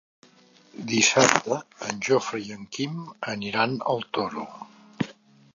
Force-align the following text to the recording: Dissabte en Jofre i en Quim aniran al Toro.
Dissabte 0.91 1.59
en 1.89 2.01
Jofre 2.09 2.41
i 2.47 2.57
en 2.57 2.65
Quim 2.79 2.97
aniran 3.35 3.79
al 3.95 4.05
Toro. 4.19 4.49